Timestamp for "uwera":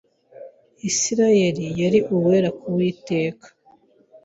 2.13-2.49